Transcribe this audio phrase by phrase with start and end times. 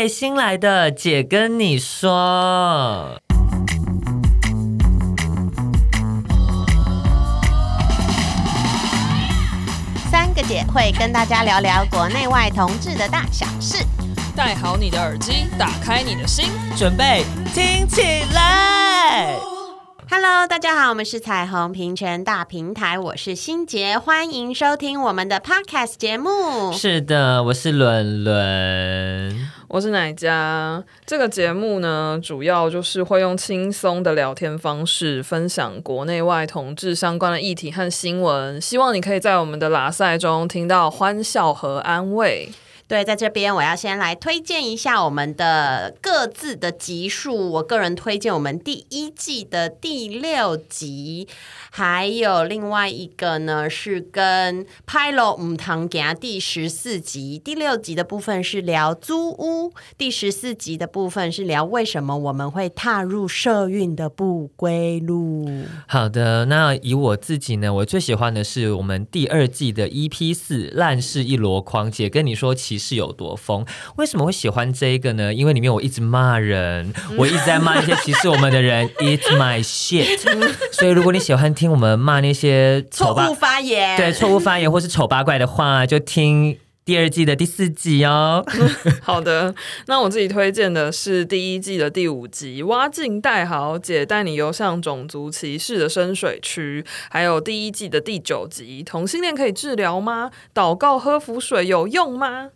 [0.00, 3.20] 备新来的姐跟你说。
[10.08, 13.84] 三个姐会跟大家聊聊国内外同志的大小事。
[14.36, 16.44] 戴好你的耳机，打开你的心，
[16.76, 18.02] 准备听起
[18.32, 19.34] 来。
[20.08, 26.72] Hello，大家好，我们是彩虹平权大平台，我是欣洁，欢迎收听我们的 Podcast 节目。
[26.72, 30.82] 是的，我是伦伦，我是奶家。
[31.04, 38.58] 这个节目呢，主要就是会用轻松的聊天方式，分享国内外同志相关的议题和新闻。
[38.58, 42.48] 希望你可以在我们的拉赛中听到欢笑和安慰。
[42.88, 47.52] 对，在这边我要先来推荐一下我们的各自的集数。
[47.52, 51.28] 我个人推荐我们第一季的第六集，
[51.70, 57.38] 还有另外一个呢是跟拍了五堂给他第十四集。
[57.38, 65.46] 第六集的部分是聊租屋，第十四集的部分是聊为什么我们会踏入社运的不归路。
[65.86, 71.90] 好的，那以我自己呢，我最喜欢的是我们第二季的 EP 四烂事一箩筐。
[71.90, 72.88] 姐跟你说起起。
[72.88, 73.66] 是有多疯？
[73.96, 75.34] 为什么会喜欢这一个呢？
[75.34, 80.18] 因为里面我一直骂人，我一直在骂那些歧视我们的人， It's my shit。
[80.72, 88.42] 所以如果你喜欢听我们骂那些错误发言，对错误发言或是丑八怪的话，就听第二季的第四集哦。
[89.04, 89.54] 好的，
[89.86, 100.30] 那我自己推荐的是第一季的第五集，挖进戴豪姐带你游向种族歧视的深水区，还有第一季的第九集，同性恋可以治疗吗？
[100.54, 102.48] 祷告喝符水有用吗？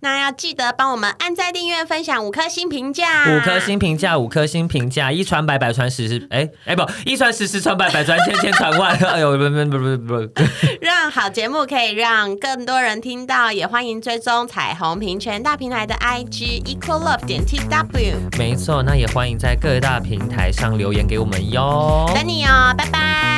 [0.00, 8.96] 那要记得帮我们按赞、订阅、分享五颗星评价，五颗星评价，五颗星评价，一传百，百传十，十哎哎不，一传十，十传百，百传千，千传万。
[8.96, 10.42] 哎呦，不不不不不，
[10.80, 18.38] 让好节目可以让更多人听到，也欢迎追踪彩虹平权大平台的 IG Equal Love 点 TW。
[18.38, 23.37] 没错，那也欢迎在各大平台上留言给我们哟，等你哦，拜拜，拜拜。